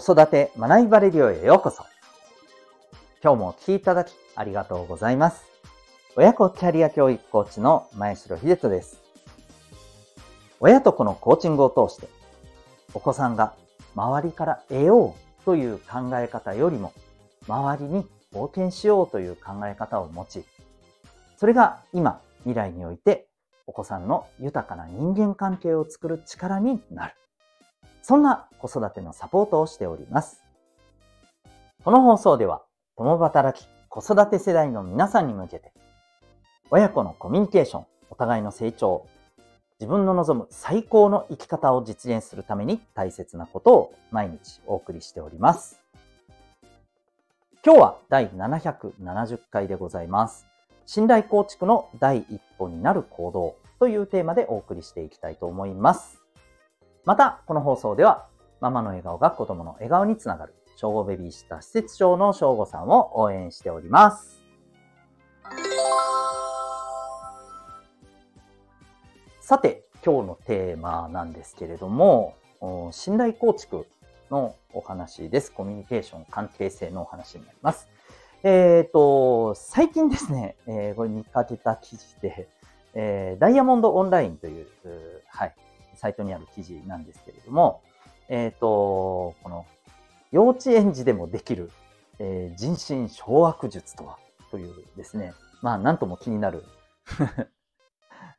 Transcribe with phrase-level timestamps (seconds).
[0.00, 1.84] 育て学びバレリオへようこそ。
[3.22, 5.44] 今日もお聴きいただきありがとうございます。
[6.16, 8.98] 親子キャリア教育コーチの前城秀人です。
[10.58, 12.08] 親と子のコーチングを通して、
[12.94, 13.54] お子さんが
[13.94, 16.94] 周りから得ようという考え方よりも、
[17.46, 20.44] 周りに冒険しようという考え方を持ち、
[21.36, 23.28] それが今、未来において
[23.66, 27.14] お子さんの豊かな人間関係を作る力になる。
[28.10, 30.42] そんな子育てのサポートをしております。
[31.84, 32.64] この放送では、
[32.96, 35.72] 共働き子育て世代の皆さんに向けて、
[36.72, 39.06] 親子のコミュニケーション、お互いの成長、
[39.78, 45.78] 自分の望む最高の生き方を実現するために大切なことを毎日お送りしております。
[47.64, 50.48] 今日は第770回でございます。
[50.84, 56.19] 信頼構築の第一歩になる行動というテーマでお送りしていきたいと思います。
[57.04, 58.26] また、この放送では、
[58.60, 64.42] ママの笑顔が子供の笑顔につながる、小5ベビーシッター施設長の小5さんを応援しております。
[69.40, 72.34] さて、今日のテーマなんですけれども、
[72.92, 73.86] 信頼構築
[74.30, 75.52] のお話です。
[75.52, 77.88] コミュニケーション、関係性のお話になります。
[78.42, 82.48] えっ、ー、と、最近ですね、えー、これ見かけた記事で、
[82.94, 84.66] えー、ダイヤモンドオンラインという、
[85.26, 85.54] はい、
[85.94, 87.82] サイトにある記事なんですけれども、
[88.28, 89.66] えっ、ー、と、この
[90.30, 91.70] 幼稚園児でもできる、
[92.18, 94.18] えー、人心掌握術とは
[94.50, 96.64] というですね、まあなんとも気になる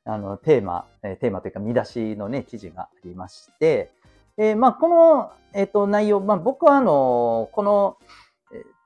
[0.05, 3.91] あのテーマ、えー、テーマというか見出しのね、記事がありまして、
[4.37, 7.97] えー、まあこの、えっ、ー、と内容、まあ僕はあの、この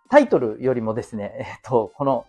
[0.09, 2.25] タイトルよりもですね、えっ、と、この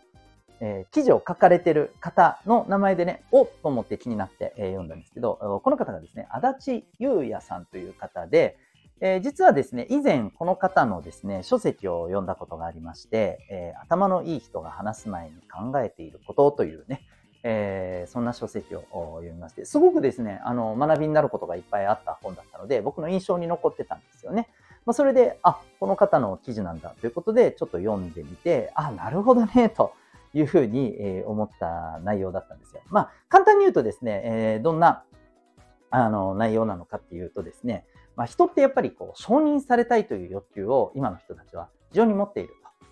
[0.61, 8.59] えー、記事を書かれてる方の名前でね、おと思って気になって、えー、読んだんですけど、この方がですね、足立優也さんという方で、
[9.01, 17.03] えー、実はですね、以前この方のですね、書籍を読んだことがありまして、えー、頭のいい人が話す前に考えていることというね、
[17.43, 24.49] えー、そんな書籍を読みまして、すごくですね、あの、学びになることがいっぱいあった本だったので、僕の印象に残ってたんですよね。
[24.87, 29.93] まあ、それで、あ、この方の記事なんだということで、ちょっと読んでみて、あ、なるほどね、と。
[30.37, 32.83] いうふうに、え思った内容だったんですよ。
[32.91, 35.05] まあ、簡単に言うとですね、えどんな
[35.91, 37.87] あの内容なのかっていうとですね、
[38.17, 42.87] まあ、人ってやっぱりこう承認されたいという欲求を今の人たちは非常に持っていると。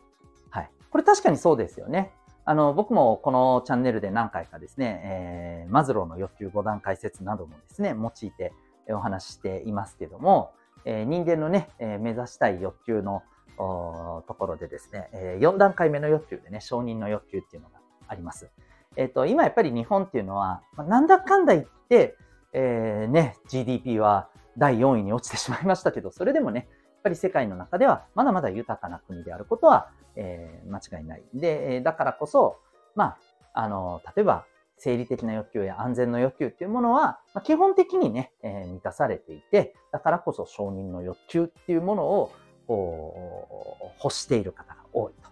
[0.51, 0.71] はい。
[0.91, 2.13] これ確かにそうですよね。
[2.47, 8.53] あの、僕もこのチャンネルで何回かですね、えー、マズローの欲求5段階説などもですね、用いて
[8.91, 10.53] お話ししていますけども、
[10.85, 13.23] えー、人間のね、えー、目指したい欲求の
[13.57, 17.79] ところでですね、え4段階目の欲求でね、承認の欲求っていうのが
[18.09, 18.51] あります。
[18.97, 22.17] えっ、ー、と、今やっぱり日本っていうのは、まあ、なんだかんだ言って、
[22.53, 31.23] えー、ね、GDP は第4位に落ちてしまいましたけど、それでもね、やっぱり世界の中ではまだまだ豊かな国であることは、えー、間違いない。
[31.35, 32.59] で、だからこそ、
[32.95, 33.19] まあ、
[33.53, 42.33] あの、例えば、生理的な欲求や安全の欲求っていうものは、まあ、基本的にね、えー、満たされていて、だからこそ承認の欲求っていうものを、
[42.69, 45.31] 欲している方が多いと。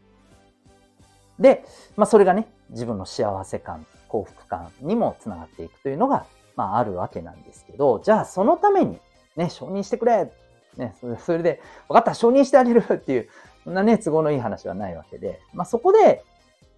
[1.38, 1.64] で、
[1.96, 6.26] まあ、それがね、自分の幸せ感、幸福感にもつながっていくというのが、
[6.56, 8.98] まあ、あるわけなんですけど、じゃあそのために、
[9.36, 10.30] ね、承認してくれ
[10.76, 10.94] ね、
[11.24, 13.28] それで、分かった、承認してあげるっていう、
[13.64, 16.24] そんなね、都合のいい話はないわけで、まあ、そこで、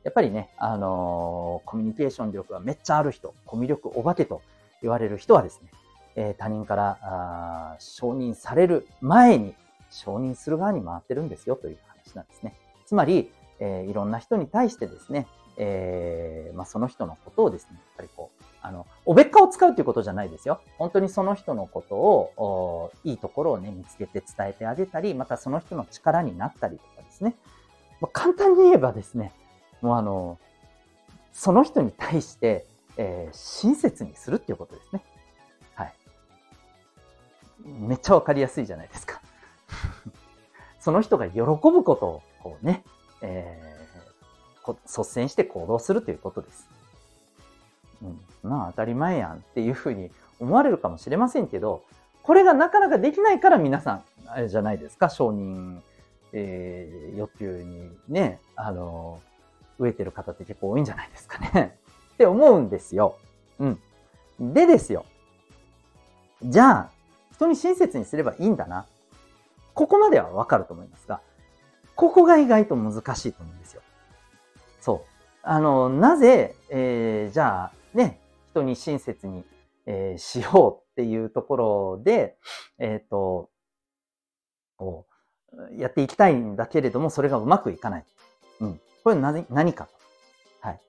[0.02, 4.42] やっぱりね、あのー、コミュニケーション力がめっちゃある人、コミュ力お化けと
[4.82, 5.70] 言われる人はですね、
[6.16, 9.54] えー、他人からあ承認される前に
[9.94, 12.54] 承認する側に回ってるんですよという話なんですね。
[12.86, 20.60] つまり、えー、いろんな人に対してですね、えー、まあ、その人のことをですね、やっぱりこう、あの、おべっかを使うということじゃないですよ。
[20.78, 27.36] 本当にその人のことを、いいところをね、見つけて伝えてあげたり、またその人の力になったりとかですね。
[28.00, 29.32] まあ、簡単に言えばですね、
[29.80, 30.38] もうあの、
[31.32, 32.66] その人に対して、
[32.96, 35.04] えー、親切にするっていうことですね。
[35.74, 35.94] はい。
[37.64, 39.13] めっちゃわかりやすいじゃないですか。
[40.84, 42.84] その人が喜ぶことを、こうね、
[43.22, 46.68] えー、率先して行動するということです。
[48.02, 51.82] うん、まあ当たり前やんっていうふうに思われるかもしれませんけど、
[52.22, 55.80] これがなかなかできないから皆さん、あれじゃないですか、承認、
[56.34, 59.22] えー、欲求にね、あの、
[59.80, 61.78] 飢えてる方って結構多いんじゃないですかね。
[62.12, 63.16] って思うんですよ。
[63.58, 63.80] うん。
[64.38, 65.06] でですよ。
[66.42, 66.90] じゃあ、
[67.32, 68.84] 人に親切にすればいいんだな。
[69.74, 71.20] ここまではわかると思いますが、
[71.94, 73.82] ここが意外と難しいと思うんですよ。
[74.80, 75.08] そう。
[75.42, 79.44] あの、なぜ、えー、じゃあ、ね、人に親切に、
[79.86, 82.36] えー、しようっていうところで、
[82.78, 83.50] えっ、ー、と、
[84.76, 85.06] こ
[85.52, 88.04] う、やっていきたいんだけれども、それがうまくいかない。
[88.60, 88.80] うん。
[89.02, 89.90] これ何何かと。
[90.60, 90.80] はい。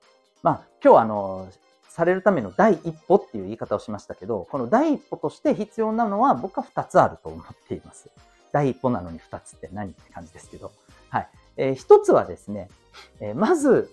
[0.42, 1.48] まあ、今日はあの、
[1.88, 8.10] されるための第一歩っていう言い方をしましたけど、この第一歩として必要なのは僕は二つあると思っています。
[8.52, 10.72] 第一歩なのに二つって何って感じですけど。
[11.10, 11.28] はい。
[11.56, 12.68] えー、一つはですね、
[13.20, 13.90] えー、まず、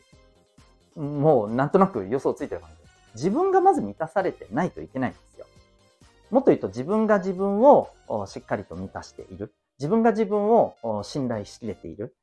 [0.96, 2.94] もうなんとなく予想ついてる感じです。
[3.16, 5.46] 自分がまず満たされてないといけないんですよ。
[6.30, 7.90] もっと言うと自分が自分を
[8.28, 9.54] しっかりと満たしている。
[9.80, 12.16] 自分が自分を信頼しきれている。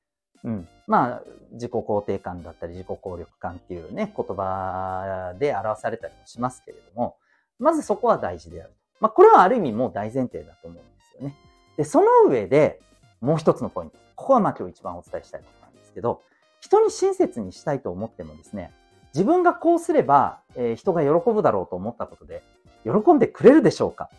[0.45, 0.69] うん。
[0.87, 1.23] まあ、
[1.53, 7.17] 自己肯定感だったり自己効力感っていうね、言葉で表されたりもしますけれども、
[7.59, 8.73] まずそこは大事である。
[9.01, 11.37] まあ、これはある意味もう大前提だと思うんですよね。
[11.81, 12.79] で、その上で、
[13.23, 13.97] もう一つのポイント。
[14.15, 16.21] ここはまあ今日一番お伝えしたいことなんですけど、
[16.61, 18.71] 人に親切にしたいと思ってもですね、
[19.15, 22.43] 自分がこうすれば、えー、人が喜ぶだろうと思ったことで、
[22.85, 24.11] 喜んでくれるでしょうか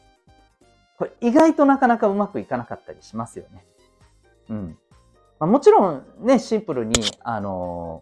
[0.97, 3.63] これ意外となかなかうまくいかなかったりしますよね。
[4.49, 4.77] うん。
[5.39, 8.01] まあ、もちろんね、シンプルに、あの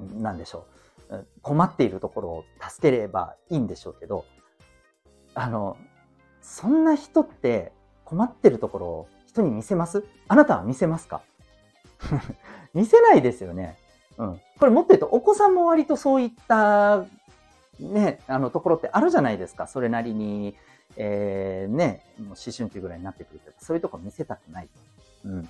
[0.00, 0.66] ー、なんでしょ
[1.10, 1.26] う。
[1.42, 4.24] 困っているところを助ければいいんでしょうけど、
[5.34, 5.76] あの、
[6.40, 7.74] そんな人って
[8.04, 10.04] 困ってるところを人に見せます？
[10.28, 11.22] あなたは見せますか？
[12.74, 13.78] 見せないですよね。
[14.18, 14.40] うん。
[14.58, 17.04] これもっと言うと、お子さんも割とそういった、
[17.80, 19.66] ね、あのところってあるじゃないですか。
[19.66, 20.56] それなりに、
[20.96, 24.68] えー、ね、もう思春期ぐらいになってくると、そういうとこ見せたくない。
[25.24, 25.48] うん。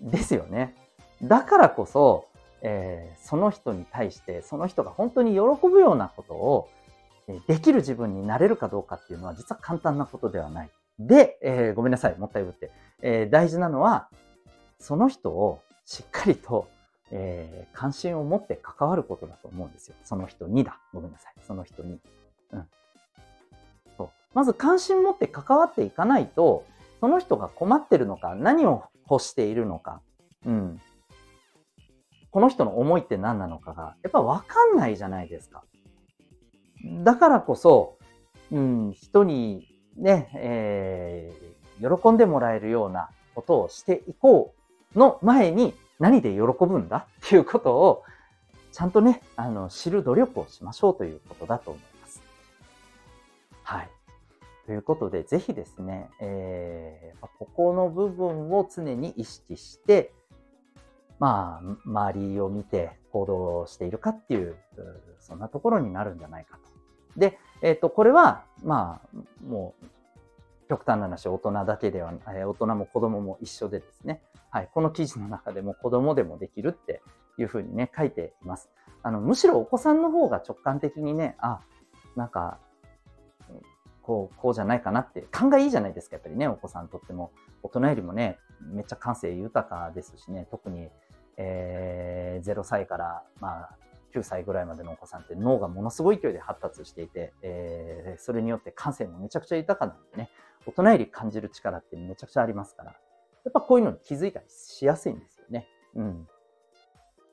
[0.00, 0.74] ですよね。
[1.22, 2.26] だからこそ、
[2.62, 5.38] えー、その人に対して、その人が本当に喜
[5.68, 6.68] ぶようなことを、
[7.46, 10.70] できる自分になれるかどうかっていうのは実は簡単なことではない。
[10.98, 12.70] で、えー、ごめんなさい、もったいぶって。
[13.02, 14.08] えー、大事なのは、
[14.78, 16.68] その人をしっかりと、
[17.10, 19.96] えー、関心を持って関わることだと思うんですよ。
[20.04, 20.78] その人にだ。
[20.92, 21.34] ごめんなさい。
[21.46, 22.00] その人に。
[22.52, 22.68] うん。
[23.96, 26.64] そうまず関心持って関わっていかないと、
[27.00, 30.02] その人が困ってるのか、何を欲しているのか、
[30.44, 30.80] うん。
[32.30, 35.64] この人の思いって何なのかが、やっぱわかんないじゃないですか。
[37.02, 37.98] だからこそ、
[38.50, 39.66] うん、人に
[39.98, 44.54] ね、えー、喜んでもらえるようなことをしていこ
[44.94, 48.02] うの前に何で喜ぶんだっていうことを
[48.72, 52.22] ちゃんとね、あの、知る努力をしましょうということだと思います。
[53.64, 53.88] はい。
[54.66, 60.12] ということで、ぜひですね、えー、ここの部分を常に意識して、
[61.18, 64.54] まあ、周りを見て行動しているかっていう、
[65.18, 66.77] そんなところになるんじゃないかと。
[67.18, 69.86] で、えっ、と、これは、まあ、もう、
[70.68, 77.02] 極端な話、大人だけでは、え大人も子供も一緒でですね、はい、この記事の中でも子供でもできるって
[77.38, 78.70] いうふうにね、書いています。
[79.02, 81.60] あの、むしろお子さんの方が直感的にね、あ、
[82.16, 82.58] なんか、
[84.02, 87.30] こう、こうじゃないかなって、勘がいいじゃないですか、やっぱりね、お子さんとっても。
[87.62, 90.88] 大人よりもね、めっちゃ感性豊かですしね、特に、
[91.36, 93.76] えー、0歳から、まあ、
[94.14, 100.30] 9歳ぐらいまでのお子さんって脳がものすごい勢いで発達していて、えー、それによって感性もめちゃくちゃ豊かなんでね、
[100.66, 102.96] 大人より感じる力ってめちゃくちゃありますから、や
[103.50, 105.66] っぱこういうのに気づいたりしやすいんですよね。
[105.94, 106.28] うん。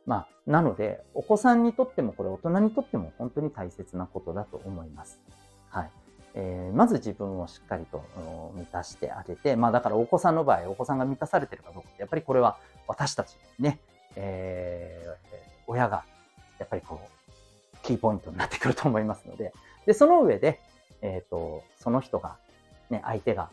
[0.05, 5.19] まあ、なので、お子さんにとってもこれ大人にとっても本当に大切なことだと思います。
[5.69, 5.91] はい。
[6.35, 8.03] えー、まず自分をしっかりと
[8.55, 13.79] 満たしてあげて、まあだからお子さんの場合、お子さんが満たされてるかどうかってやっぱりこれは私たちね、
[14.15, 16.03] えー、親が
[16.65, 19.53] やっぱりこう、キーポイントになってくると思いますので、
[19.85, 20.59] で、その上で、
[21.01, 22.37] えっ、ー、と、その人が、
[22.89, 23.51] ね、相手が、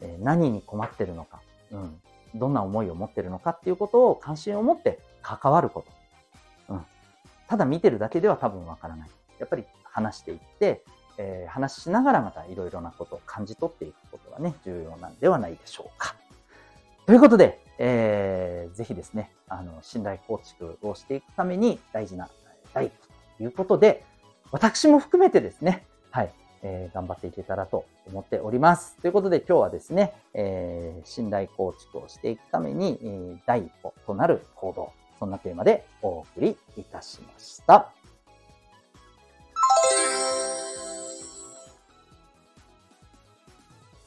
[0.00, 2.00] え、何に困ってるのか、うん、
[2.34, 5.84] どんな思いを持ってるのかっていうことを関心を持って関わるこ
[6.68, 6.74] と。
[6.74, 6.84] うん。
[7.46, 9.10] ただ見てるだけでは多分わからない。
[9.38, 10.82] やっぱり話していって、
[11.16, 16.16] えー、話しながらまたいろいろなことを感じ取っていくことがね、重要なんではないでしょうか。
[17.06, 22.28] ということで、えー、ぜひですね、あの、信頼構築をしていくために大事な
[22.78, 23.06] 第一歩
[23.38, 24.04] ということで、
[24.50, 26.32] 私も含めてですね、はい、
[26.62, 28.96] えー、頑張っていけたらと思っております。
[29.02, 37.92] ということで今日はですね、えー、信頼構築をしていくために、えー、第一歩となる行動、そんなテーマでお送りいたしました。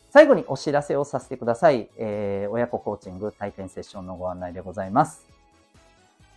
[0.10, 1.90] 最後にお知らせをさせてください。
[1.98, 5.31] えー、親子コーチング体験セッションのご案内でございます。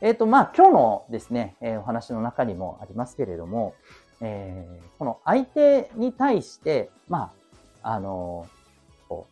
[0.05, 3.75] えっ、ー、と、まあ、今日のですね、えー、お話の中にもありますけれども、
[4.21, 7.33] えー、この相手に対して、ま
[7.83, 8.47] あ、あの
[9.09, 9.27] こ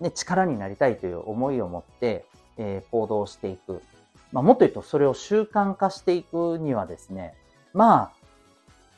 [0.00, 2.24] う、ね、力になりたいという思いを持って、
[2.56, 3.82] えー、行動していく。
[4.30, 7.34] まあ、もっと言うと、それを習慣化していくにはですね、
[7.74, 8.10] まあ、ま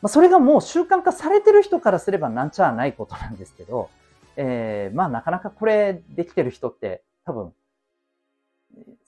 [0.02, 3.88] あ、それがもう習慣化されてる人からすればなんちゃないことなんですけど、
[4.36, 7.54] えー、まあなかなかこれできてる人って多分、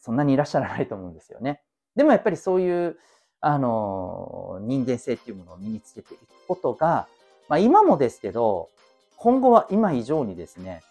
[0.00, 1.62] そんなにいらっしゃらないと思うんですよね。
[1.94, 2.96] でもやっぱりそういう、
[3.40, 7.08] あの、人間性っていうものを身につけていくことが、
[7.48, 8.70] まあ今もですけど、
[9.16, 10.82] 今後は今以上にですね、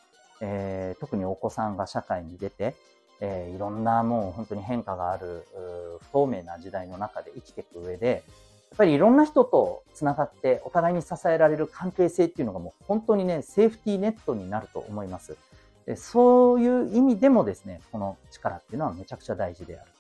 [0.42, 2.76] えー、特にお子さんが社会に出て、
[3.22, 5.46] えー、いろんなもう本当に変化がある
[6.02, 8.24] 不透明な時代の中で生きていく上で、
[8.72, 15.38] やっぱりいろんな人と繋がってお互いに支えられる関係性っていうのがもう本当にね、セーフティーネットになると思います。
[15.86, 19.92] でそういう意味でもですね、この力っていうのはめちゃくちゃ大事である。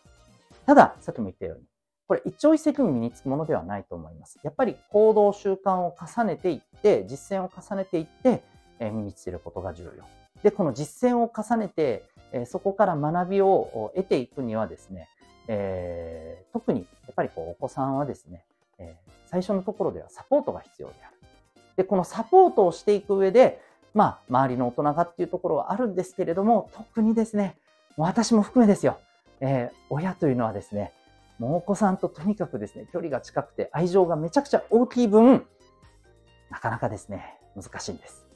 [0.65, 1.63] ただ、さっきも言ったように、
[2.08, 4.39] これ一朝一夕に身につくものではないと思います。
[4.44, 8.44] やっぱり行動習慣を重ねていって、実践を重ねていって、
[8.80, 10.04] え身につけることが重要。
[10.44, 15.08] で、この実践を重ねて、えそこから学びを得ていくにはですね、
[15.48, 18.44] えー、特にやっぱりこうお子さんはですね、
[18.80, 21.15] えー、最初のところではサポートが必要である。
[21.77, 23.62] で、このサポートをしていく上で、
[23.95, 27.57] まあ、周りの大人がっていうところはあるんですけれども、特にですね、
[27.97, 28.99] 私も含めですよ、
[29.39, 30.91] えー、親というのはですね、
[31.39, 35.45] もうお子さんととにかくですね、距離が近くて愛情がめちゃくちゃ大きい分、
[36.51, 38.27] なかなかですね、難しいんです。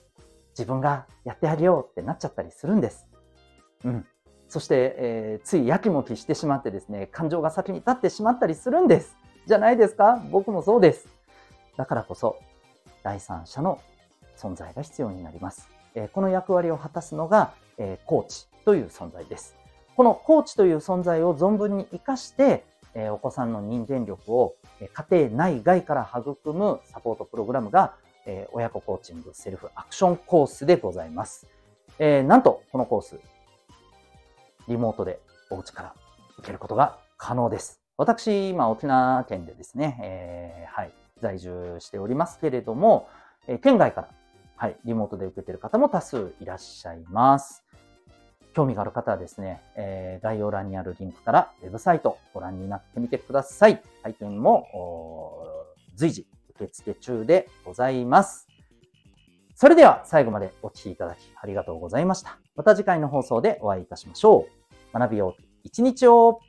[0.58, 3.08] 自分がやってあげようってなっちゃったりするんです。
[3.84, 4.08] うん。
[4.48, 9.16] そして、えー、ついやきもきしてしまってですね、感情が先に立ってしまったりするんです。
[9.46, 10.22] じゃないですか？
[10.32, 11.08] 僕もそうです。
[11.78, 12.38] だからこそ、
[13.04, 13.80] 第三者の
[14.40, 15.70] 存在が必要になります。
[15.96, 19.56] えー、この役割を果たすのが、えー、コーチという存在です。
[19.96, 27.94] このコーチという存在を存分に活かして、えー、お子さんの人間力を、え家庭内外から育むサポートプログラムが、
[28.26, 31.48] え親子コーチングセルフアクションコースでございます。
[32.00, 33.20] えなんと、このコース、
[34.68, 35.20] リモートで
[35.50, 35.96] お家から
[36.38, 37.82] 受けることが可能です。
[37.98, 43.10] 私、今、沖縄県でですね、えー、はい、在住しておりますけれども、
[43.48, 44.08] えー、県外から、
[44.62, 47.64] はい、リモートで受けている方も多数いらっしゃいます。
[48.54, 53.82] 興味がある方はですね、えー、概要欄にあるリンクからウェブサイトご覧になってみてください。
[54.04, 54.68] 体験も
[55.96, 58.50] 随時受付中でございます。
[59.56, 62.38] それでは最後までお聴きいただきありがとうございました。
[62.58, 64.46] また次回の放送でお会いいたしましょ
[64.94, 65.00] う。
[65.00, 66.42] 学びよう一日を